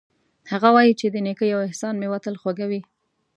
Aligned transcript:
هغه 0.51 0.69
وایي 0.75 0.93
چې 0.99 1.07
د 1.09 1.15
نیکۍ 1.25 1.49
او 1.55 1.61
احسان 1.67 1.93
میوه 2.01 2.19
تل 2.23 2.35
خوږه 2.41 2.65
وي 2.71 2.81